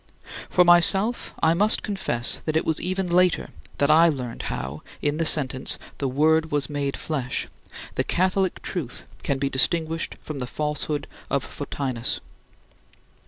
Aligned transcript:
For 0.49 0.65
myself, 0.65 1.35
I 1.43 1.53
must 1.53 1.83
confess 1.83 2.39
that 2.45 2.55
it 2.57 2.65
was 2.65 2.81
even 2.81 3.07
later 3.11 3.51
that 3.77 3.91
I 3.91 4.09
learned 4.09 4.41
how 4.49 4.81
in 4.99 5.17
the 5.17 5.25
sentence, 5.25 5.77
"The 5.99 6.07
Word 6.07 6.51
was 6.51 6.71
made 6.71 6.97
flesh," 6.97 7.47
the 7.93 8.03
Catholic 8.03 8.63
truth 8.63 9.03
can 9.21 9.37
be 9.37 9.47
distinguished 9.47 10.15
from 10.23 10.39
the 10.39 10.47
falsehood 10.47 11.05
of 11.29 11.43
Photinus. 11.43 12.19